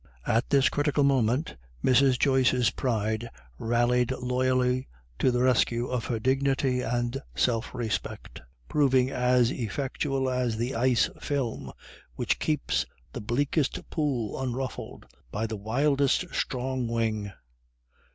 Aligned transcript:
At 0.25 0.49
this 0.49 0.67
critical 0.67 1.03
moment 1.03 1.57
Mrs. 1.85 2.17
Joyce's 2.17 2.71
pride 2.71 3.29
rallied 3.59 4.09
loyally 4.13 4.87
to 5.19 5.29
the 5.29 5.43
rescue 5.43 5.85
of 5.87 6.05
her 6.05 6.17
dignity 6.19 6.81
and 6.81 7.21
self 7.35 7.71
respect, 7.75 8.41
proving 8.67 9.11
as 9.11 9.51
effectual 9.51 10.27
as 10.27 10.57
the 10.57 10.73
ice 10.73 11.07
film 11.19 11.71
which 12.15 12.39
keeps 12.39 12.83
the 13.13 13.21
bleakest 13.21 13.87
pool 13.91 14.41
unruffled 14.41 15.05
by 15.31 15.45
the 15.45 15.55
wildest 15.55 16.25
storm 16.33 16.87
wing. 16.87 17.31